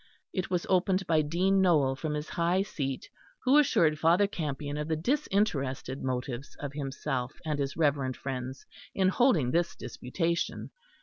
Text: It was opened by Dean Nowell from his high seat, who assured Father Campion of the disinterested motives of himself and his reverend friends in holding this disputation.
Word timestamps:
It 0.33 0.49
was 0.49 0.65
opened 0.67 1.05
by 1.05 1.21
Dean 1.21 1.61
Nowell 1.61 1.95
from 1.95 2.15
his 2.15 2.29
high 2.29 2.63
seat, 2.63 3.07
who 3.43 3.59
assured 3.59 3.99
Father 3.99 4.25
Campion 4.25 4.75
of 4.75 4.87
the 4.87 4.95
disinterested 4.95 6.01
motives 6.01 6.57
of 6.59 6.73
himself 6.73 7.33
and 7.45 7.59
his 7.59 7.77
reverend 7.77 8.17
friends 8.17 8.65
in 8.95 9.09
holding 9.09 9.51
this 9.51 9.75
disputation. 9.75 10.71